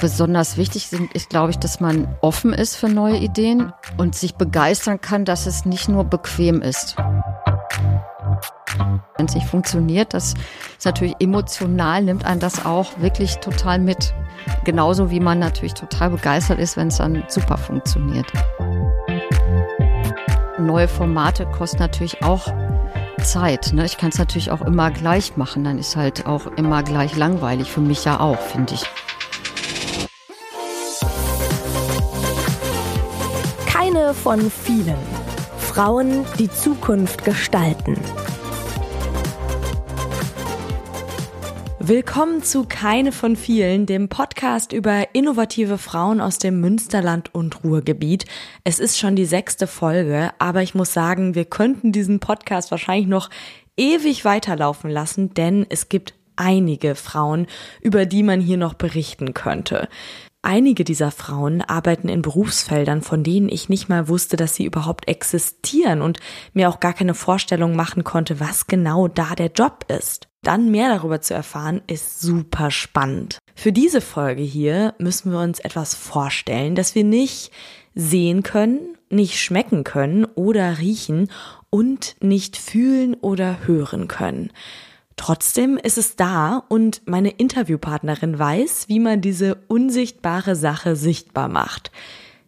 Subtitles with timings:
[0.00, 4.34] besonders wichtig sind, ist, glaube ich, dass man offen ist für neue Ideen und sich
[4.34, 6.96] begeistern kann, dass es nicht nur bequem ist.
[9.16, 10.34] Wenn es nicht funktioniert, das
[10.78, 14.14] ist natürlich emotional, nimmt einen das auch wirklich total mit.
[14.64, 18.30] Genauso wie man natürlich total begeistert ist, wenn es dann super funktioniert.
[20.58, 22.52] Neue Formate kosten natürlich auch
[23.22, 23.72] Zeit.
[23.72, 23.86] Ne?
[23.86, 27.70] Ich kann es natürlich auch immer gleich machen, dann ist halt auch immer gleich langweilig.
[27.70, 28.84] Für mich ja auch, finde ich.
[34.06, 34.96] Keine von vielen.
[35.58, 37.98] Frauen, die Zukunft gestalten.
[41.80, 48.26] Willkommen zu Keine von vielen, dem Podcast über innovative Frauen aus dem Münsterland und Ruhrgebiet.
[48.62, 53.08] Es ist schon die sechste Folge, aber ich muss sagen, wir könnten diesen Podcast wahrscheinlich
[53.08, 53.28] noch
[53.76, 57.48] ewig weiterlaufen lassen, denn es gibt einige Frauen,
[57.80, 59.88] über die man hier noch berichten könnte.
[60.48, 65.08] Einige dieser Frauen arbeiten in Berufsfeldern, von denen ich nicht mal wusste, dass sie überhaupt
[65.08, 66.20] existieren und
[66.52, 70.28] mir auch gar keine Vorstellung machen konnte, was genau da der Job ist.
[70.44, 73.38] Dann mehr darüber zu erfahren, ist super spannend.
[73.56, 77.50] Für diese Folge hier müssen wir uns etwas vorstellen, das wir nicht
[77.96, 81.28] sehen können, nicht schmecken können oder riechen
[81.70, 84.52] und nicht fühlen oder hören können.
[85.16, 91.90] Trotzdem ist es da und meine Interviewpartnerin weiß, wie man diese unsichtbare Sache sichtbar macht.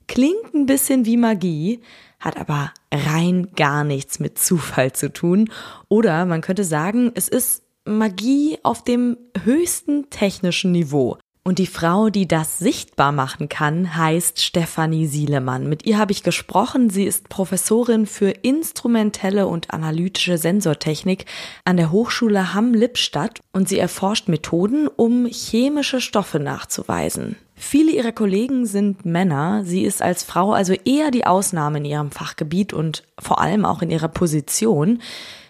[0.06, 1.80] Klingt ein bisschen wie Magie,
[2.20, 5.50] hat aber rein gar nichts mit Zufall zu tun.
[5.88, 11.16] Oder man könnte sagen, es ist Magie auf dem höchsten technischen Niveau.
[11.48, 15.66] Und die Frau, die das sichtbar machen kann, heißt Stefanie Sielemann.
[15.66, 16.91] Mit ihr habe ich gesprochen.
[16.91, 21.24] Sie ist Professorin für instrumentelle und analytische Sensortechnik
[21.64, 27.36] an der Hochschule Hamm-Lippstadt und sie erforscht Methoden, um chemische Stoffe nachzuweisen.
[27.54, 29.62] Viele ihrer Kollegen sind Männer.
[29.64, 33.80] Sie ist als Frau also eher die Ausnahme in ihrem Fachgebiet und vor allem auch
[33.80, 35.00] in ihrer Position.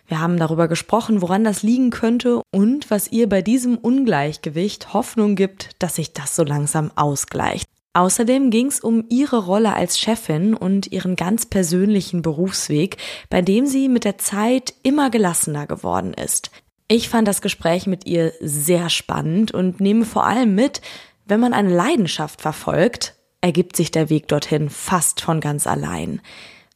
[0.09, 5.37] Wir haben darüber gesprochen, woran das liegen könnte und was ihr bei diesem Ungleichgewicht Hoffnung
[5.37, 7.67] gibt, dass sich das so langsam ausgleicht.
[7.93, 12.97] Außerdem ging es um ihre Rolle als Chefin und ihren ganz persönlichen Berufsweg,
[13.29, 16.51] bei dem sie mit der Zeit immer gelassener geworden ist.
[16.87, 20.81] Ich fand das Gespräch mit ihr sehr spannend und nehme vor allem mit,
[21.27, 26.23] wenn man eine Leidenschaft verfolgt, ergibt sich der Weg dorthin fast von ganz allein.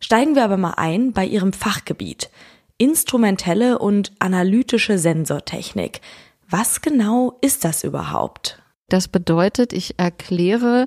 [0.01, 2.29] Steigen wir aber mal ein bei ihrem Fachgebiet
[2.83, 6.01] instrumentelle und analytische Sensortechnik.
[6.51, 8.61] Was genau ist das überhaupt?
[8.89, 10.87] Das bedeutet, ich erkläre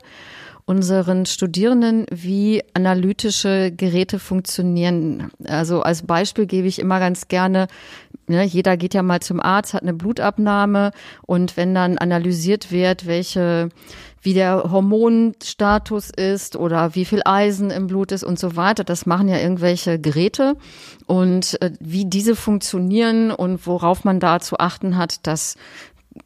[0.65, 5.31] unseren Studierenden, wie analytische Geräte funktionieren.
[5.47, 7.67] Also als Beispiel gebe ich immer ganz gerne,
[8.27, 10.91] ne, jeder geht ja mal zum Arzt, hat eine Blutabnahme
[11.25, 13.69] und wenn dann analysiert wird, welche
[14.25, 18.83] wie der Hormonstatus ist oder wie viel Eisen im Blut ist und so weiter.
[18.83, 20.57] Das machen ja irgendwelche Geräte.
[21.05, 25.55] Und äh, wie diese funktionieren und worauf man da zu achten hat, das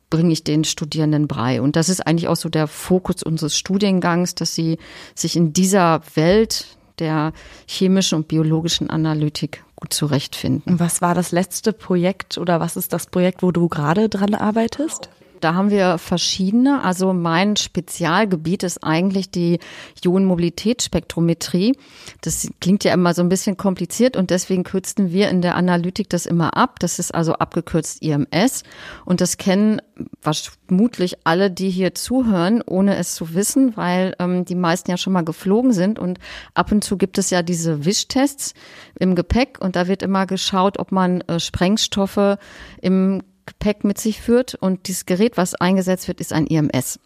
[0.10, 1.62] bringe ich den Studierenden bei.
[1.62, 4.78] Und das ist eigentlich auch so der Fokus unseres Studiengangs, dass sie
[5.14, 7.34] sich in dieser Welt der
[7.68, 10.80] chemischen und biologischen Analytik gut zurechtfinden.
[10.80, 15.10] Was war das letzte Projekt oder was ist das Projekt, wo du gerade dran arbeitest?
[15.40, 16.84] Da haben wir verschiedene.
[16.84, 19.60] Also mein Spezialgebiet ist eigentlich die
[20.04, 21.78] Ionenmobilitätsspektrometrie.
[22.22, 26.10] Das klingt ja immer so ein bisschen kompliziert und deswegen kürzen wir in der Analytik
[26.10, 26.80] das immer ab.
[26.80, 28.64] Das ist also abgekürzt IMS
[29.06, 29.82] und das kennen
[30.22, 35.14] vermutlich alle, die hier zuhören, ohne es zu wissen, weil ähm, die meisten ja schon
[35.14, 36.20] mal geflogen sind und
[36.54, 38.54] ab und zu gibt es ja diese Wischtests
[39.00, 42.38] im Gepäck und da wird immer geschaut, ob man äh, Sprengstoffe
[42.82, 44.56] im Gepäck mit sich führt.
[44.56, 47.00] Und dieses Gerät, was eingesetzt wird, ist ein IMS.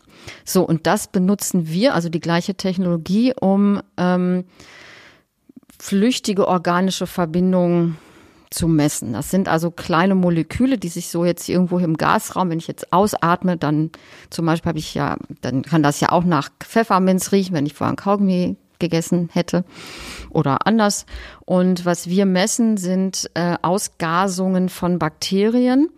[0.46, 4.44] So, und das benutzen wir, also die gleiche Technologie, um ähm,
[5.80, 7.98] flüchtige organische Verbindungen
[8.50, 9.14] zu messen.
[9.14, 12.94] Das sind also kleine Moleküle, die sich so jetzt irgendwo im Gasraum, wenn ich jetzt
[12.94, 13.90] ausatme, dann
[14.30, 17.74] zum Beispiel habe ich ja, dann kann das ja auch nach Pfefferminz riechen, wenn ich
[17.74, 19.64] vorher ein Kaugummi gegessen hätte
[20.30, 21.08] oder anders.
[21.46, 25.90] Und was wir messen, sind äh, Ausgasungen von Bakterien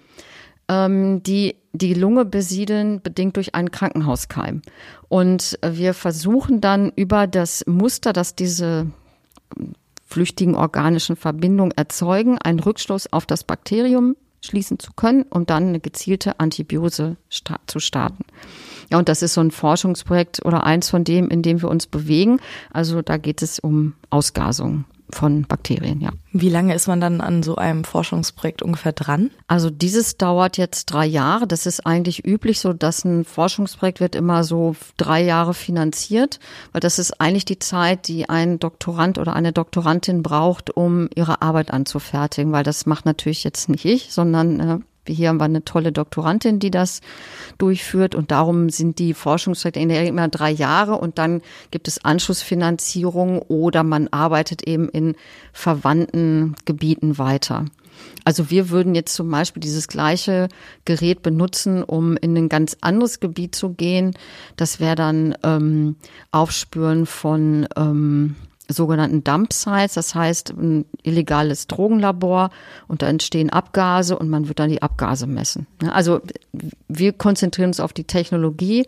[0.68, 4.62] ähm, die die Lunge besiedeln, bedingt durch einen Krankenhauskeim.
[5.10, 8.88] Und wir versuchen dann über das Muster, das diese
[10.06, 15.80] flüchtigen organischen Verbindungen erzeugen, einen Rückschluss auf das Bakterium schließen zu können, um dann eine
[15.80, 18.24] gezielte Antibiose sta zu starten.
[18.92, 21.88] Ja, und das ist so ein Forschungsprojekt oder eins von dem, in dem wir uns
[21.88, 22.40] bewegen.
[22.72, 26.12] Also da geht es um Ausgasung von Bakterien, ja.
[26.31, 29.31] Wie lange ist man dann an so einem Forschungsprojekt ungefähr dran?
[29.48, 31.48] Also dieses dauert jetzt drei Jahre.
[31.48, 36.40] Das ist eigentlich üblich, so dass ein Forschungsprojekt wird immer so drei Jahre finanziert,
[36.72, 41.42] weil das ist eigentlich die Zeit, die ein Doktorand oder eine Doktorandin braucht, um ihre
[41.42, 45.66] Arbeit anzufertigen, weil das macht natürlich jetzt nicht ich, sondern äh, hier haben wir eine
[45.66, 47.02] tolle Doktorandin, die das
[47.57, 51.42] durchführt und darum sind die Forschungsprojekte in der Regel immer drei Jahre und dann
[51.72, 55.16] gibt es Anschlussfinanzierung oder man arbeitet eben in
[55.54, 57.66] verwandten Gebieten weiter.
[58.24, 60.50] Also wir würden jetzt zum Beispiel dieses gleiche
[60.84, 64.18] Gerät benutzen, um in ein ganz anderes Gebiet zu gehen.
[64.57, 65.96] Das wäre dann ähm,
[66.31, 68.36] Aufspüren von ähm,
[68.68, 72.50] sogenannten Dump Sites, das heißt ein illegales Drogenlabor
[72.88, 75.68] und da entstehen Abgase und man wird dann die Abgase messen.
[75.92, 76.22] Also
[76.88, 78.86] wir konzentrieren uns auf die Technologie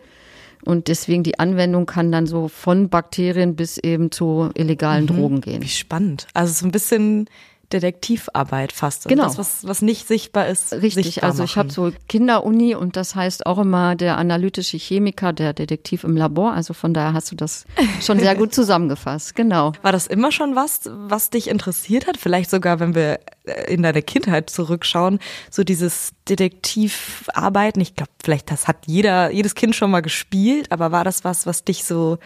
[0.64, 5.08] und deswegen die Anwendung kann dann so von Bakterien bis eben zu illegalen mhm.
[5.08, 5.62] Drogen gehen.
[5.62, 6.26] Wie spannend.
[6.34, 7.28] Also so ein bisschen
[7.72, 9.06] Detektivarbeit fast.
[9.06, 9.24] Also genau.
[9.24, 10.72] Das, was, was nicht sichtbar ist.
[10.72, 11.22] Richtig.
[11.22, 16.04] Also ich habe so Kinderuni und das heißt auch immer der analytische Chemiker, der Detektiv
[16.04, 16.52] im Labor.
[16.52, 17.66] Also von daher hast du das
[18.00, 19.34] schon sehr gut zusammengefasst.
[19.34, 19.72] Genau.
[19.82, 22.16] War das immer schon was, was dich interessiert hat?
[22.16, 25.18] Vielleicht sogar, wenn wir äh, in deine Kindheit zurückschauen,
[25.50, 27.82] so dieses Detektivarbeiten.
[27.82, 31.46] Ich glaube, vielleicht das hat jeder, jedes Kind schon mal gespielt, aber war das was,
[31.46, 32.18] was dich so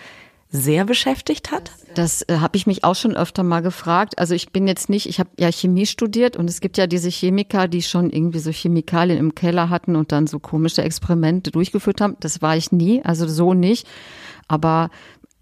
[0.53, 1.73] sehr beschäftigt hat?
[1.95, 4.19] Das äh, habe ich mich auch schon öfter mal gefragt.
[4.19, 7.09] Also ich bin jetzt nicht, ich habe ja Chemie studiert und es gibt ja diese
[7.09, 12.01] Chemiker, die schon irgendwie so Chemikalien im Keller hatten und dann so komische Experimente durchgeführt
[12.03, 12.17] haben.
[12.21, 13.87] Das war ich nie, also so nicht.
[14.47, 14.91] Aber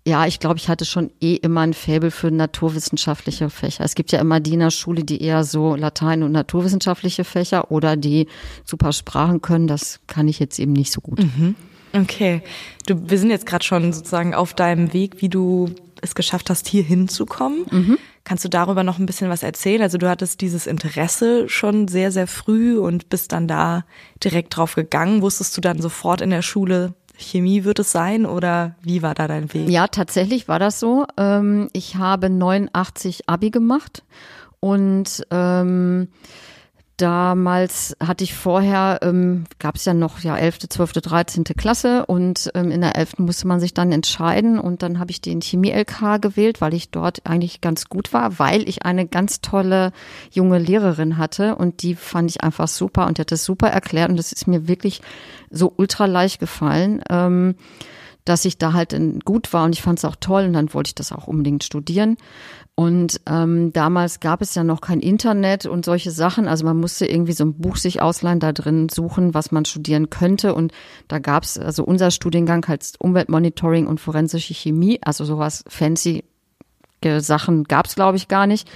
[0.07, 3.85] ja, ich glaube, ich hatte schon eh immer ein Faible für naturwissenschaftliche Fächer.
[3.85, 7.71] Es gibt ja immer die in der Schule, die eher so Latein und naturwissenschaftliche Fächer
[7.71, 8.27] oder die
[8.65, 9.67] super Sprachen können.
[9.67, 11.19] Das kann ich jetzt eben nicht so gut.
[11.19, 11.55] Mhm.
[11.93, 12.43] Okay.
[12.87, 16.69] Du, wir sind jetzt gerade schon sozusagen auf deinem Weg, wie du es geschafft hast,
[16.69, 17.67] hier hinzukommen.
[17.71, 17.99] Mhm.
[18.25, 19.83] Kannst du darüber noch ein bisschen was erzählen?
[19.83, 23.85] Also du hattest dieses Interesse schon sehr, sehr früh und bist dann da
[24.23, 25.23] direkt drauf gegangen.
[25.23, 29.29] Wusstest du dann sofort in der Schule, Chemie wird es sein oder wie war da
[29.29, 29.69] dein Weg?
[29.69, 31.07] Ja, tatsächlich war das so.
[31.17, 34.03] Ähm, ich habe 89 Abi gemacht
[34.61, 36.09] und ähm,
[37.01, 41.45] damals hatte ich vorher, ähm, gab es ja noch ja 11., 12., 13.
[41.57, 43.19] Klasse und ähm, in der 11.
[43.19, 47.27] musste man sich dann entscheiden und dann habe ich den Chemie-LK gewählt, weil ich dort
[47.27, 49.93] eigentlich ganz gut war, weil ich eine ganz tolle
[50.31, 54.11] junge Lehrerin hatte und die fand ich einfach super und die hat das super erklärt
[54.11, 55.01] und das ist mir wirklich
[55.51, 57.03] so ultra leicht gefallen.
[57.09, 57.55] Ähm,
[58.31, 60.91] dass ich da halt gut war und ich fand es auch toll und dann wollte
[60.91, 62.17] ich das auch unbedingt studieren.
[62.77, 66.47] Und ähm, damals gab es ja noch kein Internet und solche Sachen.
[66.47, 70.11] Also man musste irgendwie so ein Buch sich ausleihen, da drin suchen, was man studieren
[70.11, 70.55] könnte.
[70.55, 70.73] Und
[71.09, 75.01] da gab es, also unser Studiengang heißt Umweltmonitoring und forensische Chemie.
[75.03, 76.23] Also sowas fancy
[77.19, 78.71] Sachen gab es, glaube ich, gar nicht.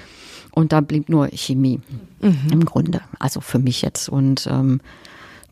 [0.50, 1.80] Und da blieb nur Chemie
[2.20, 2.48] mhm.
[2.50, 3.02] im Grunde.
[3.20, 4.08] Also für mich jetzt.
[4.08, 4.80] Und ähm,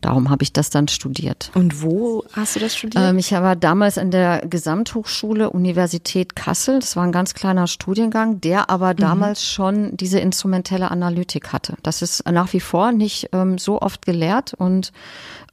[0.03, 1.49] Darum habe ich das dann studiert.
[1.53, 3.01] Und wo hast du das studiert?
[3.01, 6.79] Ähm, ich war damals an der Gesamthochschule Universität Kassel.
[6.79, 8.97] Das war ein ganz kleiner Studiengang, der aber mhm.
[8.97, 11.75] damals schon diese instrumentelle Analytik hatte.
[11.83, 14.91] Das ist nach wie vor nicht ähm, so oft gelehrt und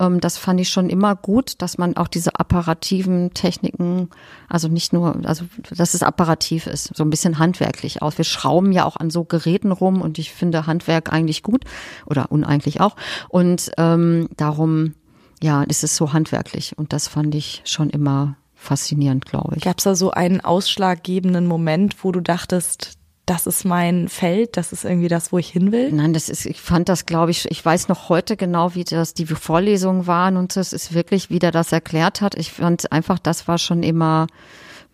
[0.01, 4.09] ähm, das fand ich schon immer gut, dass man auch diese apparativen Techniken,
[4.49, 5.45] also nicht nur, also
[5.77, 8.19] dass es apparativ ist, so ein bisschen handwerklich aus.
[8.19, 11.65] Wir schrauben ja auch an so Geräten rum und ich finde Handwerk eigentlich gut
[12.07, 12.97] oder uneigentlich auch.
[13.29, 14.95] Und ähm, darum,
[15.43, 19.63] ja, ist es so handwerklich und das fand ich schon immer faszinierend, glaube ich.
[19.63, 24.73] Gab es da so einen ausschlaggebenden Moment, wo du dachtest, das ist mein Feld, das
[24.73, 25.93] ist irgendwie das, wo ich hin will?
[25.93, 29.15] Nein, das ist, ich fand das, glaube ich, ich weiß noch heute genau, wie das
[29.15, 32.35] die Vorlesungen waren und das ist wirklich, wie der das erklärt hat.
[32.35, 34.27] Ich fand einfach, das war schon immer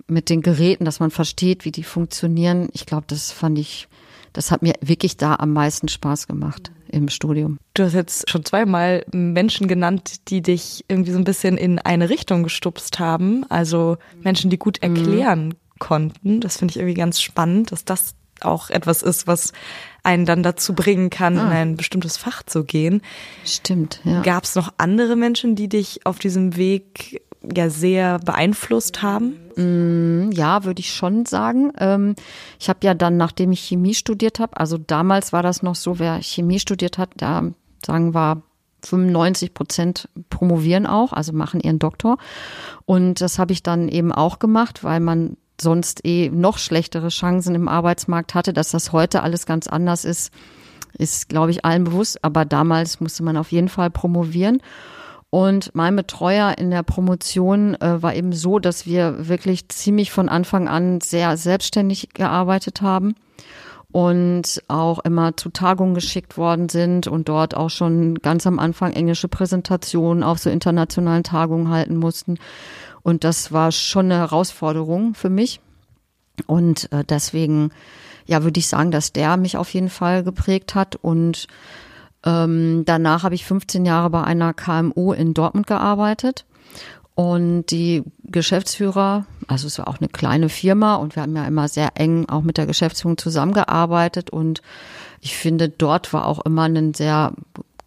[0.07, 2.69] mit den Geräten, dass man versteht, wie die funktionieren.
[2.73, 3.89] Ich glaube, das fand ich,
[4.33, 7.59] das hat mir wirklich da am meisten Spaß gemacht im Studium.
[7.75, 12.09] Du hast jetzt schon zweimal Menschen genannt, die dich irgendwie so ein bisschen in eine
[12.09, 13.45] Richtung gestupst haben.
[13.49, 14.97] Also Menschen, die gut mhm.
[14.97, 15.55] erklären mhm.
[15.79, 16.41] konnten.
[16.41, 19.53] Das finde ich irgendwie ganz spannend, dass das auch etwas ist, was
[20.03, 21.47] einen dann dazu bringen kann, ah.
[21.47, 23.03] in ein bestimmtes Fach zu gehen.
[23.45, 24.23] Stimmt, ja.
[24.23, 27.23] Gab es noch andere Menschen, die dich auf diesem Weg
[27.55, 29.37] ja sehr beeinflusst haben?
[29.57, 31.73] Mm, ja, würde ich schon sagen.
[31.79, 32.15] Ähm,
[32.59, 35.99] ich habe ja dann, nachdem ich Chemie studiert habe, also damals war das noch so,
[35.99, 37.43] wer Chemie studiert hat, da
[37.85, 38.43] sagen wir
[38.83, 42.19] 95 Prozent promovieren auch, also machen ihren Doktor.
[42.85, 47.55] Und das habe ich dann eben auch gemacht, weil man sonst eh noch schlechtere Chancen
[47.55, 50.33] im Arbeitsmarkt hatte, dass das heute alles ganz anders ist,
[50.99, 52.23] ist, glaube ich, allen bewusst.
[52.23, 54.63] Aber damals musste man auf jeden Fall promovieren.
[55.31, 60.29] Und mein Betreuer in der Promotion äh, war eben so, dass wir wirklich ziemlich von
[60.29, 63.15] Anfang an sehr selbstständig gearbeitet haben.
[63.93, 68.93] und auch immer zu Tagungen geschickt worden sind und dort auch schon ganz am Anfang
[68.93, 72.39] englische Präsentationen auf so internationalen Tagungen halten mussten.
[73.03, 75.61] Und das war schon eine Herausforderung für mich.
[76.47, 77.71] Und äh, deswegen,
[78.27, 80.97] ja, würde ich sagen, dass der mich auf jeden Fall geprägt hat.
[80.97, 81.47] Und
[82.27, 86.45] ähm, danach habe ich 15 Jahre bei einer KMU in Dortmund gearbeitet.
[87.15, 91.67] Und die Geschäftsführer, also es war auch eine kleine Firma und wir haben ja immer
[91.67, 94.61] sehr eng auch mit der Geschäftsführung zusammengearbeitet und
[95.23, 97.33] ich finde, dort war auch immer ein sehr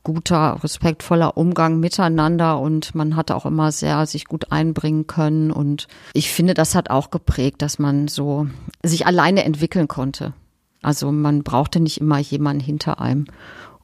[0.03, 5.87] guter, respektvoller Umgang miteinander und man hatte auch immer sehr sich gut einbringen können und
[6.13, 8.47] ich finde, das hat auch geprägt, dass man so
[8.81, 10.33] sich alleine entwickeln konnte.
[10.81, 13.25] Also man brauchte nicht immer jemanden hinter einem.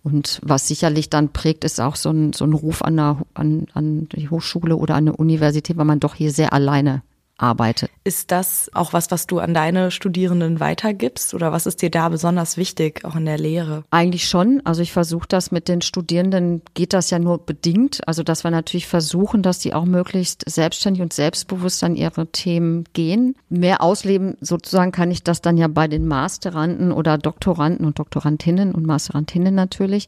[0.05, 3.65] Und was sicherlich dann prägt, ist auch so ein, so ein Ruf an, der, an,
[3.73, 7.01] an die Hochschule oder an eine Universität, weil man doch hier sehr alleine
[7.37, 7.91] arbeitet.
[8.03, 12.09] Ist das auch was, was du an deine Studierenden weitergibst oder was ist dir da
[12.09, 13.83] besonders wichtig, auch in der Lehre?
[13.91, 14.61] Eigentlich schon.
[14.63, 18.07] Also ich versuche das mit den Studierenden, geht das ja nur bedingt.
[18.07, 22.85] Also dass wir natürlich versuchen, dass die auch möglichst selbstständig und selbstbewusst an ihre Themen
[22.93, 23.35] gehen.
[23.49, 28.73] Mehr ausleben sozusagen kann ich das dann ja bei den Masteranden oder Doktoranden und Doktorandinnen
[28.73, 30.07] und Masterandinnen natürlich,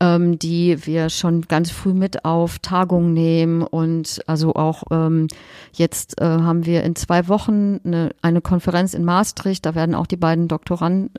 [0.00, 5.28] ähm, die wir schon ganz früh mit auf Tagungen nehmen und also auch ähm,
[5.72, 9.66] jetzt äh, haben haben wir in zwei Wochen eine, eine Konferenz in Maastricht.
[9.66, 11.10] Da werden auch die beiden Doktoranden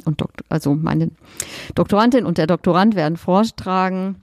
[0.00, 1.10] und Dok also meine
[1.74, 4.16] Doktorandin und der Doktorand werden vortragen.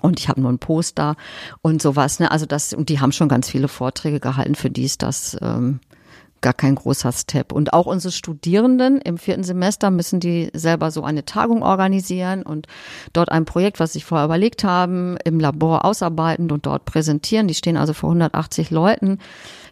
[0.00, 1.16] Und ich habe nur ein Poster
[1.62, 2.20] und sowas.
[2.20, 2.30] Ne?
[2.30, 5.80] Also das, und die haben schon ganz viele Vorträge gehalten, für die ist das ähm,
[6.44, 7.52] gar kein großer Step.
[7.52, 12.66] Und auch unsere Studierenden im vierten Semester müssen die selber so eine Tagung organisieren und
[13.14, 17.48] dort ein Projekt, was sie vorher überlegt haben, im Labor ausarbeiten und dort präsentieren.
[17.48, 19.18] Die stehen also vor 180 Leuten.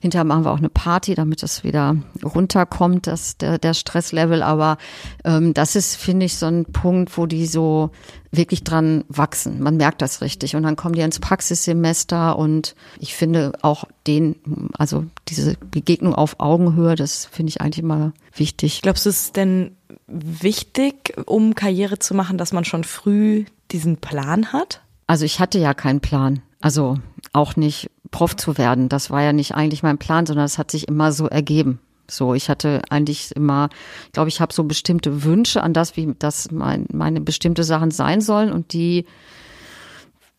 [0.02, 1.94] Hinterher machen wir auch eine Party, damit es wieder
[2.24, 4.42] runterkommt, das, der, der Stresslevel.
[4.42, 4.76] Aber
[5.22, 7.90] ähm, das ist, finde ich, so ein Punkt, wo die so
[8.32, 9.62] wirklich dran wachsen.
[9.62, 10.56] Man merkt das richtig.
[10.56, 14.34] Und dann kommen die ins Praxissemester und ich finde auch den,
[14.76, 18.82] also diese Begegnung auf Augenhöhe, das finde ich eigentlich immer wichtig.
[18.82, 19.76] Glaubst du, es ist denn
[20.08, 24.80] wichtig, um Karriere zu machen, dass man schon früh diesen Plan hat?
[25.06, 26.42] Also ich hatte ja keinen Plan.
[26.60, 26.98] Also
[27.32, 28.88] auch nicht Prof zu werden.
[28.88, 31.80] Das war ja nicht eigentlich mein Plan, sondern es hat sich immer so ergeben.
[32.08, 33.70] So, ich hatte eigentlich immer,
[34.06, 37.90] ich glaube, ich habe so bestimmte Wünsche an das, wie das mein, meine bestimmte Sachen
[37.90, 39.06] sein sollen und die,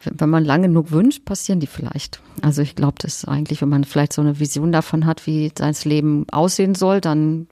[0.03, 2.21] wenn man lange genug wünscht, passieren die vielleicht.
[2.41, 5.51] Also ich glaube, das ist eigentlich, wenn man vielleicht so eine Vision davon hat, wie
[5.57, 7.47] sein Leben aussehen soll, dann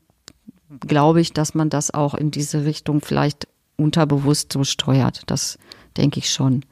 [0.79, 5.23] glaube ich, dass man das auch in diese Richtung vielleicht unterbewusst so steuert.
[5.25, 5.57] Das
[5.97, 6.63] denke ich schon.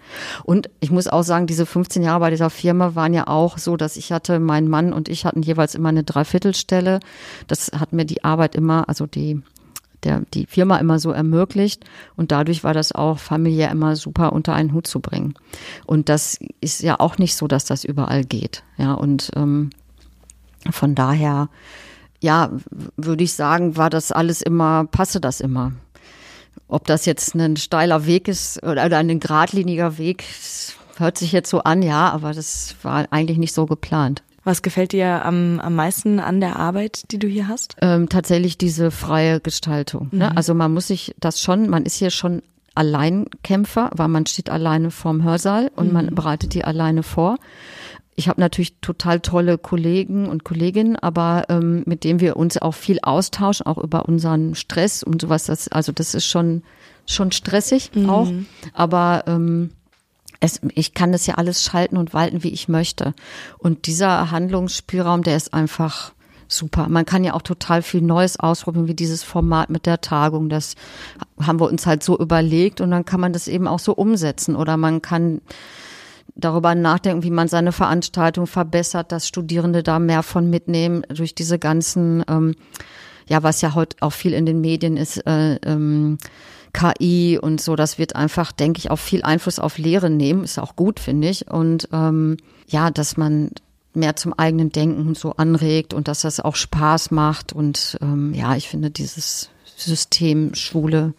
[0.44, 3.78] Und ich muss auch sagen, diese 15 Jahre bei dieser Firma waren ja auch so,
[3.78, 7.00] dass ich hatte, mein Mann und ich hatten jeweils immer eine Dreiviertelstelle.
[7.48, 9.42] Das hat mir die Arbeit immer, also die,
[10.04, 11.84] der, die Firma immer so ermöglicht.
[12.16, 15.34] Und dadurch war das auch familiär immer super unter einen Hut zu bringen.
[15.86, 18.64] Und das ist ja auch nicht so, dass das überall geht.
[18.78, 19.72] Ja, und ähm,
[20.72, 21.50] von daher,
[22.22, 22.52] ja,
[22.98, 25.74] würde ich sagen, war das alles immer, passe das immer.
[26.68, 30.26] Ob das jetzt ein steiler Weg ist oder ein geradliniger Weg,
[30.98, 34.24] hört sich jetzt so an, ja, aber das war eigentlich nicht so geplant.
[34.44, 37.76] Was gefällt dir am, am meisten an der Arbeit, die du hier hast?
[37.82, 40.10] Ähm, tatsächlich diese freie Gestaltung.
[40.12, 40.30] Ne?
[40.30, 40.38] Mhm.
[40.38, 42.42] Also man muss sich das schon, man ist hier schon
[42.74, 45.94] Alleinkämpfer, weil man steht alleine vorm Hörsaal und mhm.
[45.94, 47.38] man bereitet die alleine vor
[48.20, 52.74] ich habe natürlich total tolle Kollegen und Kolleginnen, aber ähm, mit denen wir uns auch
[52.74, 55.46] viel austauschen, auch über unseren Stress und sowas.
[55.46, 56.64] Das, also das ist schon
[57.06, 58.10] schon stressig mhm.
[58.10, 58.28] auch,
[58.74, 59.72] aber ähm,
[60.42, 63.14] es, ich kann das ja alles schalten und walten, wie ich möchte.
[63.58, 66.12] Und dieser Handlungsspielraum, der ist einfach
[66.50, 66.88] super.
[66.90, 70.50] Man kann ja auch total viel Neues ausprobieren, wie dieses Format mit der Tagung.
[70.50, 70.76] Das
[71.42, 74.58] haben wir uns halt so überlegt und dann kann man das eben auch so umsetzen.
[74.58, 75.42] Oder man kann
[76.36, 81.60] darüber nachdenken, wie man seine Veranstaltung verbessert, dass Studierende da mehr von mitnehmen durch diese
[81.60, 82.56] ganzen, ähm,
[83.28, 86.18] ja, was ja heute auch viel in den Medien ist, äh, ähm,
[86.74, 90.60] KI und so, das wird einfach, denke ich, auch viel Einfluss auf Lehre nehmen, ist
[90.60, 91.50] auch gut, finde ich.
[91.50, 93.52] Und ähm, ja, dass man
[93.94, 97.54] mehr zum eigenen Denken so anregt und dass das auch Spaß macht.
[97.54, 101.14] Und ähm, ja, ich finde dieses System Schule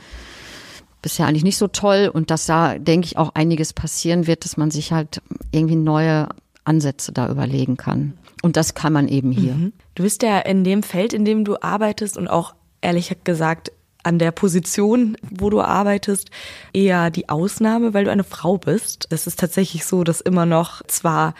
[1.02, 4.57] bisher eigentlich nicht so toll und dass da, denke ich, auch einiges passieren wird, dass
[4.57, 6.28] man sich halt irgendwie neue
[6.64, 8.14] Ansätze da überlegen kann.
[8.42, 9.54] Und das kann man eben hier.
[9.54, 9.73] Mhm.
[9.95, 14.19] Du bist ja in dem Feld, in dem du arbeitest und auch ehrlich gesagt an
[14.19, 16.30] der Position, wo du arbeitest,
[16.73, 19.07] eher die Ausnahme, weil du eine Frau bist.
[19.11, 21.35] Es ist tatsächlich so, dass immer noch zwar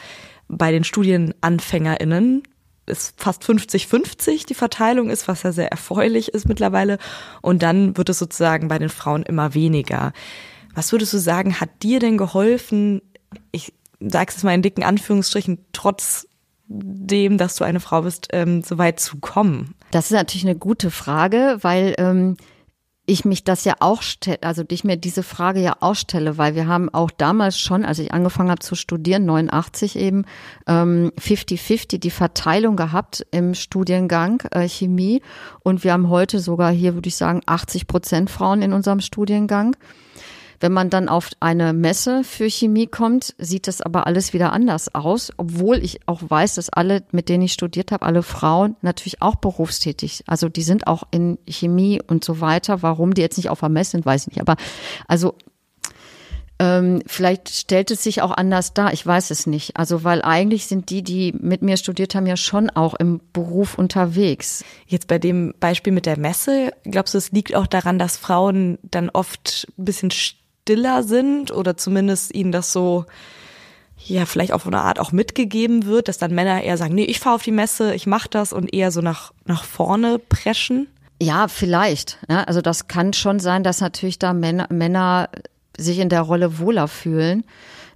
[0.49, 2.43] bei den Studienanfängerinnen
[2.91, 6.99] es fast 50-50 die Verteilung ist, was ja sehr erfreulich ist mittlerweile.
[7.43, 10.13] Und dann wird es sozusagen bei den Frauen immer weniger.
[10.75, 13.03] Was würdest du sagen, hat dir denn geholfen,
[13.53, 16.27] ich sag's es mal in dicken Anführungsstrichen, trotz
[16.69, 19.75] dem, dass du eine Frau bist, ähm, so weit zu kommen?
[19.91, 22.37] Das ist natürlich eine gute Frage, weil ähm,
[23.11, 26.55] ich mich das ja auch stelle, also ich mir diese Frage ja auch stelle, weil
[26.55, 30.25] wir haben auch damals schon, als ich angefangen habe zu studieren, 89 eben,
[30.69, 35.23] 50-50 ähm, die Verteilung gehabt im Studiengang äh, Chemie
[35.65, 39.75] und wir haben heute sogar hier, würde ich sagen, 80 Prozent Frauen in unserem Studiengang.
[40.61, 44.95] Wenn man dann auf eine Messe für Chemie kommt, sieht das aber alles wieder anders
[44.95, 49.23] aus, obwohl ich auch weiß, dass alle, mit denen ich studiert habe, alle Frauen natürlich
[49.23, 50.23] auch berufstätig.
[50.27, 52.83] Also die sind auch in Chemie und so weiter.
[52.83, 54.41] Warum die jetzt nicht auf der Messe sind, weiß ich nicht.
[54.41, 54.57] Aber
[55.09, 55.35] also
[56.61, 58.93] ähm, vielleicht stellt es sich auch anders dar.
[58.93, 59.79] Ich weiß es nicht.
[59.79, 63.79] Also, weil eigentlich sind die, die mit mir studiert haben, ja schon auch im Beruf
[63.79, 64.63] unterwegs.
[64.87, 68.79] Jetzt bei dem Beispiel mit der Messe, glaubst du, es liegt auch daran, dass Frauen
[68.83, 70.11] dann oft ein bisschen
[70.63, 73.07] stiller sind oder zumindest ihnen das so
[74.07, 77.21] ja, vielleicht auf eine Art auch mitgegeben wird, dass dann Männer eher sagen, nee, ich
[77.21, 80.89] fahre auf die Messe, ich mache das und eher so nach, nach vorne preschen?
[81.21, 82.19] Ja, vielleicht.
[82.29, 85.29] Ja, also das kann schon sein, dass natürlich da Männer, Männer
[85.77, 87.45] sich in der Rolle wohler fühlen.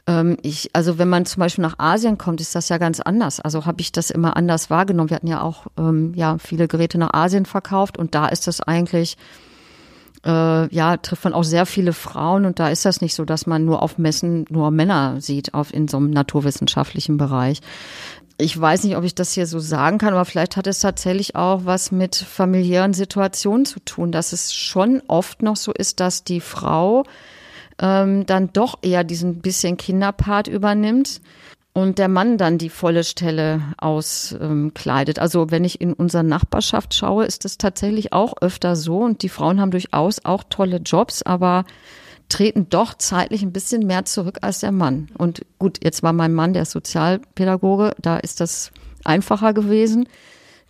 [0.07, 3.41] Ähm, ich, also wenn man zum Beispiel nach Asien kommt, ist das ja ganz anders.
[3.41, 5.09] Also habe ich das immer anders wahrgenommen.
[5.09, 8.61] Wir hatten ja auch ähm, ja viele Geräte nach Asien verkauft und da ist das
[8.61, 9.17] eigentlich
[10.25, 13.47] äh, ja, trifft man auch sehr viele Frauen und da ist das nicht so, dass
[13.47, 17.61] man nur auf Messen nur Männer sieht, auf in so einem naturwissenschaftlichen Bereich.
[18.37, 21.37] Ich weiß nicht, ob ich das hier so sagen kann, aber vielleicht hat es tatsächlich
[21.37, 26.25] auch was mit familiären Situationen zu tun, dass es schon oft noch so ist, dass
[26.25, 27.05] die Frau
[27.79, 31.21] ähm, dann doch eher diesen bisschen Kinderpart übernimmt
[31.75, 35.19] und der Mann dann die volle Stelle auskleidet.
[35.19, 39.29] Also wenn ich in unsere Nachbarschaft schaue, ist es tatsächlich auch öfter so und die
[39.29, 41.65] Frauen haben durchaus auch tolle Jobs, aber
[42.29, 45.09] treten doch zeitlich ein bisschen mehr zurück als der Mann.
[45.19, 48.71] Und gut, jetzt war mein Mann der Sozialpädagoge, da ist das
[49.05, 50.09] einfacher gewesen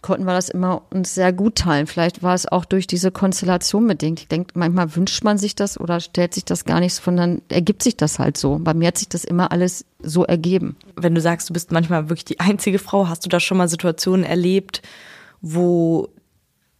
[0.05, 1.87] konnten wir das immer uns sehr gut teilen.
[1.87, 4.21] Vielleicht war es auch durch diese Konstellation bedingt.
[4.21, 7.83] Ich denke, manchmal wünscht man sich das oder stellt sich das gar nicht, sondern ergibt
[7.83, 8.59] sich das halt so.
[8.59, 10.77] Bei mir hat sich das immer alles so ergeben.
[10.95, 13.67] Wenn du sagst, du bist manchmal wirklich die einzige Frau, hast du da schon mal
[13.67, 14.83] Situationen erlebt,
[15.41, 16.11] wo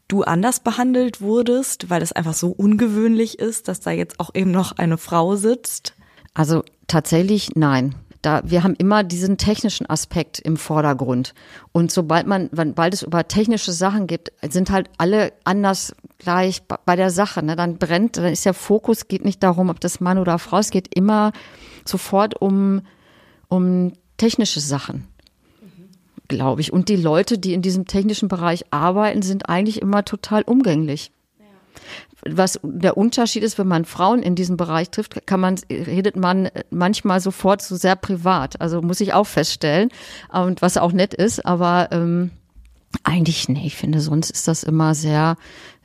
[0.07, 4.51] du anders behandelt wurdest, weil es einfach so ungewöhnlich ist, dass da jetzt auch eben
[4.51, 5.95] noch eine Frau sitzt?
[6.35, 11.35] Also tatsächlich nein da, wir haben immer diesen technischen Aspekt im Vordergrund.
[11.73, 16.97] Und sobald man, sobald es über technische Sachen gibt, sind halt alle anders gleich bei
[16.97, 17.43] der Sache.
[17.43, 17.57] Ne?
[17.57, 20.71] Dann brennt, dann ist der Fokus, geht nicht darum, ob das Mann oder Frau ist,
[20.71, 21.33] geht immer
[21.85, 22.83] sofort um,
[23.49, 25.07] um technische Sachen.
[26.29, 26.73] Glaube ich.
[26.73, 31.11] Und die Leute, die in diesem technischen Bereich arbeiten, sind eigentlich immer total umgänglich
[32.29, 36.49] was der Unterschied ist, wenn man Frauen in diesem Bereich trifft, kann man, redet man
[36.71, 38.61] manchmal sofort so sehr privat.
[38.61, 39.91] Also muss ich auch feststellen.
[40.33, 42.31] Und was auch nett ist, aber ähm,
[43.03, 45.37] eigentlich, nee, ich finde, sonst ist das immer sehr,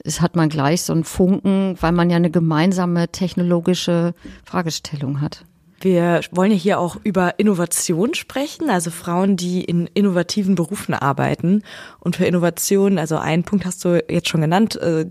[0.03, 4.13] es hat man gleich so einen Funken, weil man ja eine gemeinsame technologische
[4.45, 5.45] Fragestellung hat.
[5.81, 11.63] Wir wollen ja hier auch über Innovation sprechen, also Frauen, die in innovativen Berufen arbeiten.
[11.99, 15.05] Und für Innovation, also einen Punkt hast du jetzt schon genannt, äh,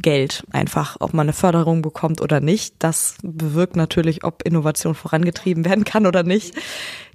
[0.00, 2.76] Geld einfach, ob man eine Förderung bekommt oder nicht.
[2.78, 6.54] Das bewirkt natürlich, ob Innovation vorangetrieben werden kann oder nicht.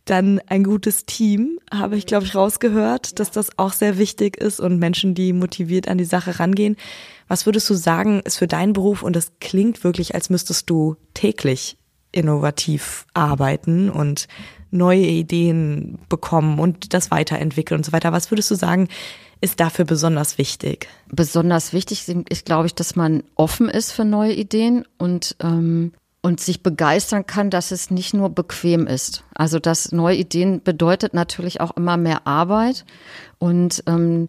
[0.05, 4.59] Dann ein gutes Team, habe ich, glaube ich, rausgehört, dass das auch sehr wichtig ist
[4.59, 6.77] und Menschen, die motiviert an die Sache rangehen.
[7.27, 10.95] Was würdest du sagen, ist für deinen Beruf, und das klingt wirklich, als müsstest du
[11.13, 11.77] täglich
[12.13, 14.27] innovativ arbeiten und
[14.71, 18.11] neue Ideen bekommen und das weiterentwickeln und so weiter.
[18.11, 18.87] Was würdest du sagen,
[19.41, 20.87] ist dafür besonders wichtig?
[21.09, 26.41] Besonders wichtig ist, glaube ich, dass man offen ist für neue Ideen und ähm, und
[26.41, 29.23] sich begeistern kann, dass es nicht nur bequem ist.
[29.33, 32.85] Also dass neue Ideen bedeutet natürlich auch immer mehr Arbeit
[33.39, 34.27] und ähm,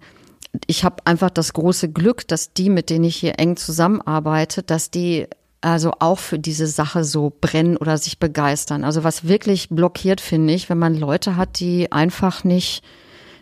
[0.67, 4.91] ich habe einfach das große Glück, dass die, mit denen ich hier eng zusammenarbeite, dass
[4.91, 5.27] die
[5.61, 8.85] also auch für diese Sache so brennen oder sich begeistern.
[8.85, 12.85] Also was wirklich blockiert, finde ich, wenn man Leute hat, die einfach nicht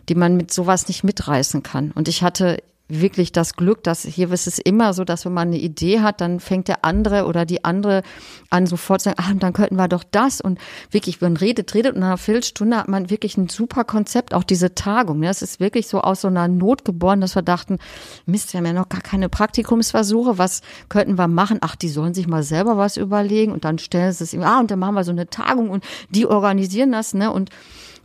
[0.09, 1.91] die man mit sowas nicht mitreißen kann.
[1.91, 2.57] Und ich hatte
[2.89, 6.21] wirklich das Glück, dass hier ist es immer so, dass wenn man eine Idee hat,
[6.21, 8.01] dann fängt der andere oder die andere
[8.49, 10.59] an sofort zu sagen, ah, dann könnten wir doch das und
[10.91, 14.43] wirklich, man redet, redet und nach einer Viertelstunde hat man wirklich ein super Konzept, auch
[14.43, 15.19] diese Tagung.
[15.19, 15.29] Ne?
[15.29, 17.77] Es ist wirklich so aus so einer Not geboren, dass wir dachten,
[18.25, 21.57] Mist, wir haben ja noch gar keine Praktikumsversuche, was könnten wir machen?
[21.61, 24.71] Ach, die sollen sich mal selber was überlegen und dann stellen sie es, ah, und
[24.71, 27.49] dann machen wir so eine Tagung und die organisieren das, ne, und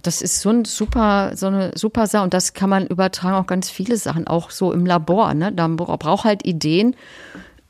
[0.02, 3.46] das ist so ein super, so eine super Sache und das kann man übertragen auf
[3.46, 5.32] ganz viele Sachen, auch so im Labor.
[5.34, 5.52] Ne?
[5.52, 6.96] Da braucht halt Ideen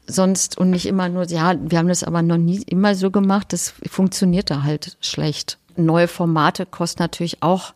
[0.06, 3.52] sonst und nicht immer nur, ja, wir haben das aber noch nie immer so gemacht,
[3.52, 5.58] das funktioniert da halt schlecht.
[5.76, 7.74] Neue Formate kosten natürlich auch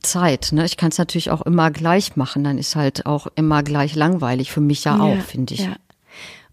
[0.00, 0.50] Zeit.
[0.52, 0.64] Ne?
[0.64, 4.50] Ich kann es natürlich auch immer gleich machen, dann ist halt auch immer gleich langweilig,
[4.50, 5.60] für mich ja, ja auch, finde ich.
[5.60, 5.76] Ja.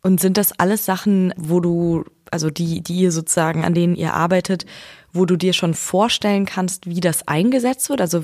[0.01, 4.13] Und sind das alles Sachen, wo du, also die, die ihr sozusagen, an denen ihr
[4.13, 4.65] arbeitet,
[5.13, 8.01] wo du dir schon vorstellen kannst, wie das eingesetzt wird?
[8.01, 8.23] Also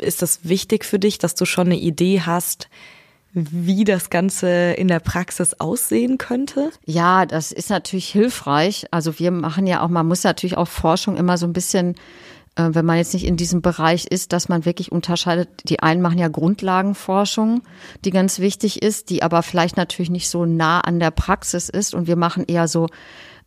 [0.00, 2.68] ist das wichtig für dich, dass du schon eine Idee hast,
[3.32, 6.70] wie das Ganze in der Praxis aussehen könnte?
[6.86, 8.86] Ja, das ist natürlich hilfreich.
[8.92, 11.96] Also wir machen ja auch, man muss natürlich auch Forschung immer so ein bisschen
[12.56, 15.48] äh, wenn man jetzt nicht in diesem Bereich ist, dass man wirklich unterscheidet.
[15.64, 17.62] Die einen machen ja Grundlagenforschung,
[18.04, 21.94] die ganz wichtig ist, die aber vielleicht natürlich nicht so nah an der Praxis ist.
[21.94, 22.88] Und wir machen eher so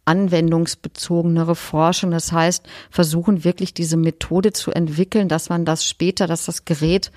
[0.08, 2.12] anwendungsbezogenere Forschung.
[2.12, 7.12] Das heißt, versuchen wirklich diese Methode zu entwickeln, dass man das später, dass das Gerät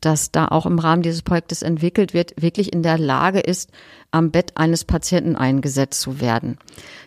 [0.00, 3.70] das da auch im Rahmen dieses Projektes entwickelt wird, wirklich in der Lage ist,
[4.10, 6.58] am Bett eines Patienten eingesetzt zu werden.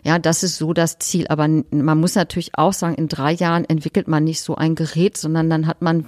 [0.03, 1.27] Ja, das ist so das Ziel.
[1.27, 5.17] Aber man muss natürlich auch sagen, in drei Jahren entwickelt man nicht so ein Gerät,
[5.17, 6.05] sondern dann hat man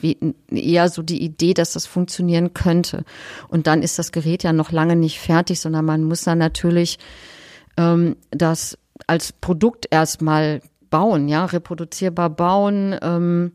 [0.50, 3.04] eher so die Idee, dass das funktionieren könnte.
[3.48, 7.00] Und dann ist das Gerät ja noch lange nicht fertig, sondern man muss dann natürlich
[7.78, 12.96] ähm, das als Produkt erstmal bauen, ja, reproduzierbar bauen.
[13.02, 13.54] Ähm,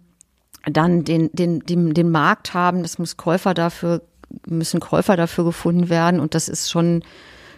[0.70, 4.02] dann den, den, den, den Markt haben, das muss Käufer dafür,
[4.46, 7.04] müssen Käufer dafür gefunden werden und das ist schon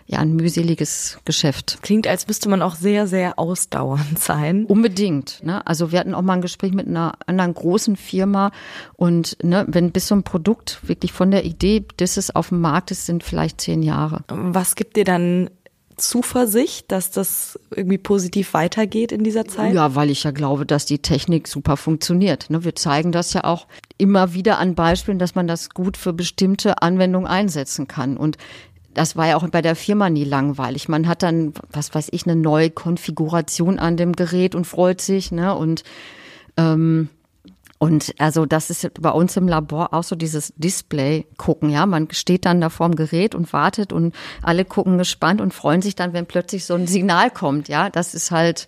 [0.09, 1.79] ja ein mühseliges Geschäft.
[1.83, 4.65] Klingt, als müsste man auch sehr, sehr ausdauernd sein.
[4.65, 5.45] Unbedingt.
[5.45, 5.65] Ne?
[5.67, 8.51] Also wir hatten auch mal ein Gespräch mit einer anderen großen Firma
[8.97, 12.61] und ne, wenn bis so ein Produkt wirklich von der Idee, bis es auf dem
[12.61, 14.25] Markt ist, sind vielleicht zehn Jahre.
[14.29, 15.51] Was gibt dir dann
[15.99, 19.75] Zuversicht, dass das irgendwie positiv weitergeht in dieser Zeit?
[19.75, 22.49] Ja, weil ich ja glaube, dass die Technik super funktioniert.
[22.51, 22.65] Ne?
[22.65, 23.67] Wir zeigen das ja auch
[23.99, 28.17] immer wieder an Beispielen, dass man das gut für bestimmte Anwendungen einsetzen kann.
[28.17, 28.39] Und
[28.95, 30.89] das war ja auch bei der Firma nie langweilig.
[30.89, 35.31] Man hat dann, was weiß ich, eine neue Konfiguration an dem Gerät und freut sich,
[35.31, 35.55] ne?
[35.55, 35.85] Und
[36.57, 37.09] ähm,
[37.79, 41.87] und also das ist bei uns im Labor auch so dieses Display gucken, ja.
[41.87, 45.95] Man steht dann da vorm Gerät und wartet und alle gucken gespannt und freuen sich
[45.95, 47.89] dann, wenn plötzlich so ein Signal kommt, ja.
[47.89, 48.67] Das ist halt,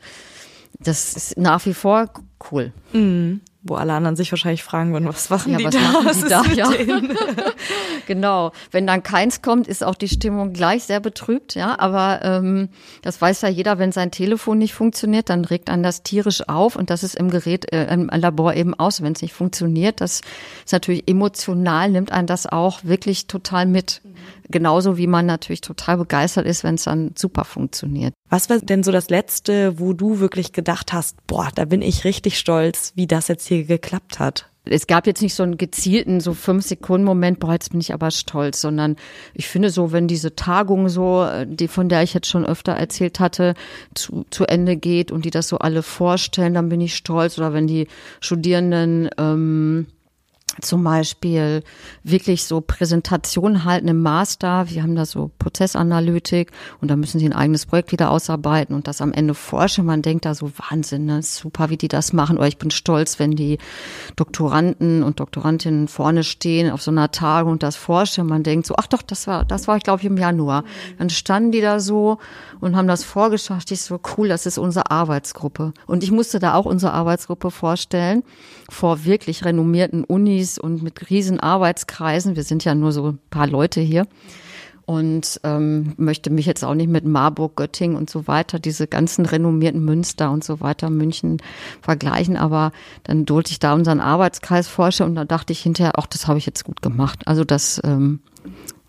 [0.78, 2.10] das ist nach wie vor
[2.50, 2.72] cool.
[2.92, 5.80] Mhm wo alle anderen sich wahrscheinlich fragen würden, was machen ja, die was da?
[5.80, 6.42] Machen die da?
[6.54, 6.70] Ja.
[8.06, 8.52] genau.
[8.70, 11.78] Wenn dann keins kommt, ist auch die Stimmung gleich sehr betrübt, ja.
[11.78, 12.70] Aber ähm,
[13.02, 16.74] das weiß ja jeder, wenn sein Telefon nicht funktioniert, dann regt einen das tierisch auf
[16.74, 19.02] und das ist im Gerät, äh, im Labor eben aus.
[19.02, 20.22] Wenn es nicht funktioniert, das
[20.64, 24.00] ist natürlich emotional, nimmt einen das auch wirklich total mit.
[24.04, 24.14] Mhm.
[24.50, 28.14] Genauso wie man natürlich total begeistert ist, wenn es dann super funktioniert.
[28.28, 32.04] Was war denn so das Letzte, wo du wirklich gedacht hast, boah, da bin ich
[32.04, 34.50] richtig stolz, wie das jetzt hier geklappt hat?
[34.64, 37.94] es gab jetzt nicht so einen gezielten, so fünf Sekunden Moment, boah, jetzt bin ich
[37.94, 38.96] aber stolz, sondern
[39.34, 43.20] ich finde so, wenn diese Tagung so, die, von der ich jetzt schon öfter erzählt
[43.20, 43.54] hatte,
[43.94, 47.38] zu, zu Ende geht und die das so alle vorstellen, dann bin ich stolz.
[47.38, 47.88] Oder wenn die
[48.20, 49.86] Studierenden, ähm,
[50.60, 51.62] zum Beispiel
[52.02, 54.68] wirklich so Präsentationen halten im Master.
[54.68, 58.88] Wir haben da so Prozessanalytik und da müssen sie ein eigenes Projekt wieder ausarbeiten und
[58.88, 59.86] das am Ende forschen.
[59.86, 61.22] Man denkt da so Wahnsinn, ne?
[61.22, 62.36] super, wie die das machen.
[62.36, 63.58] Oder ich bin stolz, wenn die
[64.16, 68.26] Doktoranden und Doktorandinnen vorne stehen auf so einer Tagung und das forschen.
[68.26, 70.64] Man denkt so, ach doch, das war, das war ich glaube ich im Januar.
[70.98, 72.18] Dann standen die da so
[72.60, 73.70] und haben das vorgeschafft.
[73.70, 75.72] Ich so cool, das ist unsere Arbeitsgruppe.
[75.86, 78.24] Und ich musste da auch unsere Arbeitsgruppe vorstellen
[78.68, 82.36] vor wirklich renommierten Unis und mit riesen Arbeitskreisen.
[82.36, 84.06] Wir sind ja nur so ein paar Leute hier
[84.90, 89.24] und ähm, möchte mich jetzt auch nicht mit Marburg, Göttingen und so weiter, diese ganzen
[89.24, 91.36] renommierten Münster und so weiter, München
[91.80, 92.36] vergleichen.
[92.36, 92.72] Aber
[93.04, 96.38] dann durfte ich da unseren Arbeitskreis forschen und da dachte ich hinterher, auch das habe
[96.38, 97.20] ich jetzt gut gemacht.
[97.26, 98.18] Also das ähm,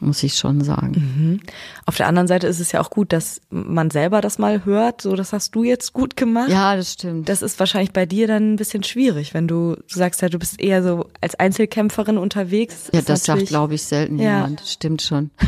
[0.01, 0.91] muss ich schon sagen.
[0.91, 1.39] Mhm.
[1.85, 5.01] Auf der anderen Seite ist es ja auch gut, dass man selber das mal hört.
[5.01, 6.49] So, das hast du jetzt gut gemacht.
[6.49, 7.29] Ja, das stimmt.
[7.29, 10.39] Das ist wahrscheinlich bei dir dann ein bisschen schwierig, wenn du, du sagst ja, du
[10.39, 12.89] bist eher so als Einzelkämpferin unterwegs.
[12.93, 14.37] Ja, das sagt, glaube ich, selten ja.
[14.37, 14.61] jemand.
[14.65, 15.31] Stimmt schon.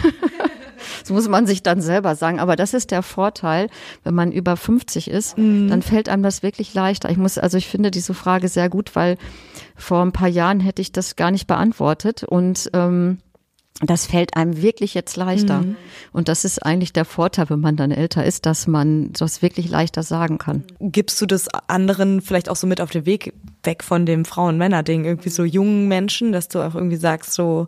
[1.01, 2.39] Das muss man sich dann selber sagen.
[2.39, 3.69] Aber das ist der Vorteil,
[4.03, 5.69] wenn man über 50 ist, mhm.
[5.69, 7.09] dann fällt einem das wirklich leichter.
[7.09, 9.17] Ich muss, also ich finde diese Frage sehr gut, weil
[9.75, 13.19] vor ein paar Jahren hätte ich das gar nicht beantwortet und ähm,
[13.81, 15.61] das fällt einem wirklich jetzt leichter.
[15.61, 15.75] Mhm.
[16.11, 19.67] Und das ist eigentlich der Vorteil, wenn man dann älter ist, dass man das wirklich
[19.69, 20.63] leichter sagen kann.
[20.79, 23.33] Gibst du das anderen vielleicht auch so mit auf den Weg
[23.63, 27.67] weg von dem Frauen-Männer-Ding, irgendwie so jungen Menschen, dass du auch irgendwie sagst, so,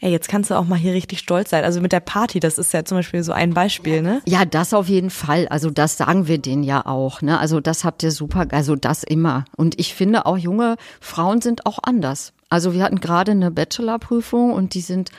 [0.00, 1.62] Ja, jetzt kannst du auch mal hier richtig stolz sein.
[1.62, 4.22] Also mit der Party, das ist ja zum Beispiel so ein Beispiel, ne?
[4.26, 5.46] Ja, das auf jeden Fall.
[5.48, 7.20] Also das sagen wir denen ja auch.
[7.20, 7.38] Ne?
[7.38, 9.44] Also das habt ihr super, also das immer.
[9.56, 12.32] Und ich finde auch junge Frauen sind auch anders.
[12.50, 15.10] Also wir hatten gerade eine Bachelorprüfung und die sind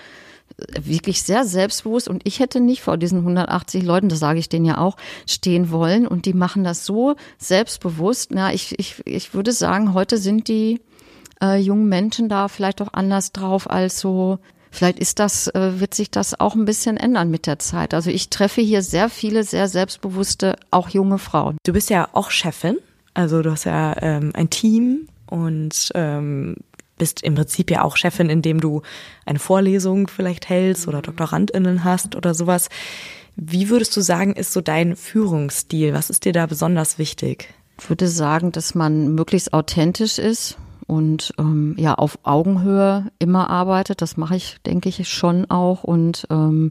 [0.79, 4.65] wirklich sehr selbstbewusst und ich hätte nicht vor diesen 180 Leuten, das sage ich denen
[4.65, 8.31] ja auch, stehen wollen und die machen das so selbstbewusst.
[8.31, 10.81] Na, ich, ich, ich würde sagen, heute sind die
[11.41, 14.39] äh, jungen Menschen da vielleicht auch anders drauf als so
[14.73, 17.93] Vielleicht ist das, äh, wird sich das auch ein bisschen ändern mit der Zeit.
[17.93, 21.57] Also ich treffe hier sehr viele, sehr selbstbewusste, auch junge Frauen.
[21.65, 22.77] Du bist ja auch Chefin,
[23.13, 26.55] also du hast ja ähm, ein Team und ähm,
[27.01, 28.83] bist im Prinzip ja auch Chefin, indem du
[29.25, 32.69] eine Vorlesung vielleicht hältst oder DoktorandInnen hast oder sowas.
[33.35, 35.95] Wie würdest du sagen, ist so dein Führungsstil?
[35.95, 37.51] Was ist dir da besonders wichtig?
[37.79, 44.03] Ich würde sagen, dass man möglichst authentisch ist und ähm, ja auf Augenhöhe immer arbeitet.
[44.03, 45.83] Das mache ich, denke ich, schon auch.
[45.83, 46.69] Und ähm,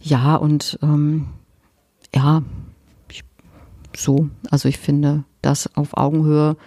[0.00, 1.28] ja, und ähm,
[2.14, 2.42] ja,
[3.10, 3.24] ich,
[3.96, 4.28] so.
[4.50, 6.58] Also ich finde, das auf Augenhöhe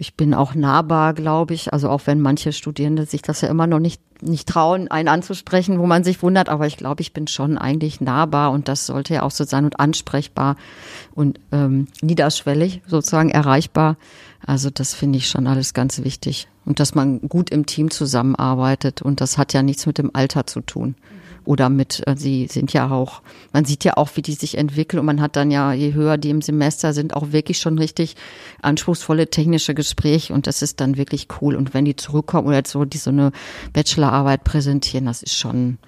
[0.00, 1.74] ich bin auch nahbar, glaube ich.
[1.74, 5.78] Also auch wenn manche Studierende sich das ja immer noch nicht, nicht trauen, einen anzusprechen,
[5.78, 6.48] wo man sich wundert.
[6.48, 9.66] Aber ich glaube, ich bin schon eigentlich nahbar und das sollte ja auch so sein
[9.66, 10.56] und ansprechbar
[11.14, 13.98] und ähm, niederschwellig sozusagen erreichbar.
[14.46, 16.48] Also das finde ich schon alles ganz wichtig.
[16.64, 19.02] Und dass man gut im Team zusammenarbeitet.
[19.02, 20.94] Und das hat ja nichts mit dem Alter zu tun
[21.50, 25.00] oder mit, äh, sie sind ja auch, man sieht ja auch, wie die sich entwickeln
[25.00, 28.14] und man hat dann ja, je höher die im Semester sind, auch wirklich schon richtig
[28.62, 31.56] anspruchsvolle technische Gespräche und das ist dann wirklich cool.
[31.56, 33.32] Und wenn die zurückkommen oder jetzt so, die so eine
[33.72, 35.78] Bachelorarbeit präsentieren, das ist schon,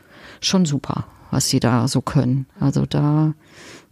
[0.40, 2.46] schon super, was sie da so können.
[2.59, 3.33] Also da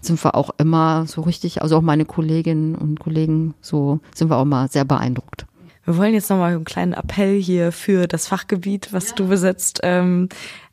[0.01, 4.39] sind wir auch immer so richtig, also auch meine Kolleginnen und Kollegen, so sind wir
[4.39, 5.47] auch mal sehr beeindruckt.
[5.85, 9.15] Wir wollen jetzt nochmal einen kleinen Appell hier für das Fachgebiet, was ja.
[9.15, 10.29] du besetzt, ähm,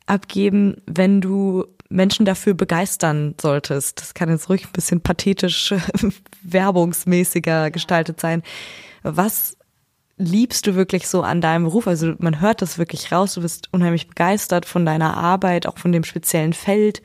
[0.08, 4.00] abgeben, wenn du Menschen dafür begeistern solltest.
[4.00, 5.74] Das kann jetzt ruhig ein bisschen pathetisch,
[6.42, 8.42] werbungsmäßiger gestaltet sein.
[9.02, 9.56] Was
[10.18, 11.86] liebst du wirklich so an deinem Beruf?
[11.86, 15.92] Also man hört das wirklich raus, du bist unheimlich begeistert von deiner Arbeit, auch von
[15.92, 17.02] dem speziellen Feld.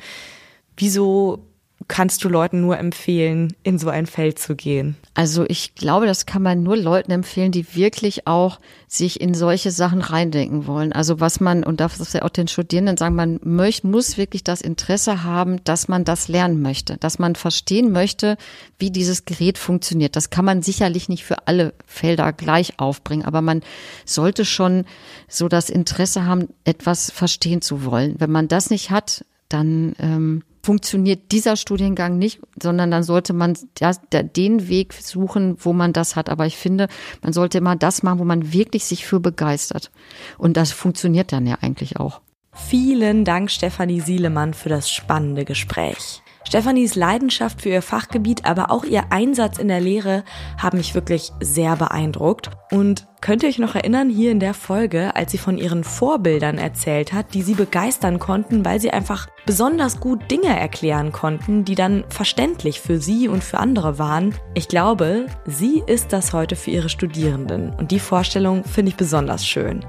[0.75, 1.47] Wieso
[1.93, 4.95] kannst du Leuten nur empfehlen, in so ein Feld zu gehen?
[5.13, 9.69] Also ich glaube, das kann man nur Leuten empfehlen, die wirklich auch sich in solche
[9.69, 10.91] Sachen reindenken wollen.
[10.91, 14.43] Also was man, und darf das ja auch den Studierenden sagen, man möcht, muss wirklich
[14.43, 18.38] das Interesse haben, dass man das lernen möchte, dass man verstehen möchte,
[18.79, 20.15] wie dieses Gerät funktioniert.
[20.15, 23.62] Das kann man sicherlich nicht für alle Felder gleich aufbringen, aber man
[24.03, 24.86] sollte schon
[25.27, 28.15] so das Interesse haben, etwas verstehen zu wollen.
[28.17, 33.57] Wenn man das nicht hat, dann ähm, funktioniert dieser Studiengang nicht, sondern dann sollte man
[33.75, 36.29] das, den Weg suchen, wo man das hat.
[36.29, 36.87] Aber ich finde,
[37.21, 39.91] man sollte immer das machen, wo man wirklich sich für begeistert.
[40.37, 42.21] Und das funktioniert dann ja eigentlich auch.
[42.53, 46.22] Vielen Dank, Stefanie Sielemann, für das spannende Gespräch.
[46.43, 50.23] Stefanis Leidenschaft für ihr Fachgebiet, aber auch ihr Einsatz in der Lehre
[50.58, 52.49] haben mich wirklich sehr beeindruckt.
[52.71, 56.58] Und könnt ihr euch noch erinnern, hier in der Folge, als sie von ihren Vorbildern
[56.58, 61.75] erzählt hat, die sie begeistern konnten, weil sie einfach besonders gut Dinge erklären konnten, die
[61.75, 64.36] dann verständlich für sie und für andere waren.
[64.53, 67.71] Ich glaube, sie ist das heute für ihre Studierenden.
[67.73, 69.86] Und die Vorstellung finde ich besonders schön.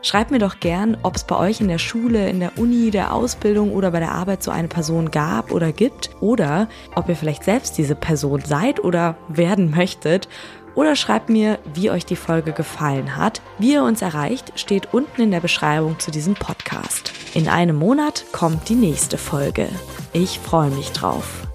[0.00, 3.12] Schreibt mir doch gern, ob es bei euch in der Schule, in der Uni, der
[3.12, 7.44] Ausbildung oder bei der Arbeit so eine Person gab oder gibt oder ob ihr vielleicht
[7.44, 10.28] selbst diese Person seid oder werden möchtet
[10.76, 13.42] oder schreibt mir, wie euch die Folge gefallen hat.
[13.58, 17.12] Wie ihr uns erreicht, steht unten in der Beschreibung zu diesem Podcast.
[17.34, 19.68] In einem Monat kommt die nächste Folge.
[20.12, 21.47] Ich freue mich drauf.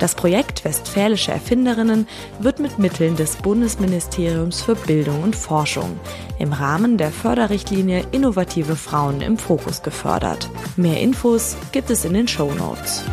[0.00, 2.08] Das Projekt Westfälische Erfinderinnen
[2.38, 6.00] wird mit Mitteln des Bundesministeriums für Bildung und Forschung
[6.38, 10.48] im Rahmen der Förderrichtlinie Innovative Frauen im Fokus gefördert.
[10.76, 13.04] Mehr Infos gibt es in den Show Notes.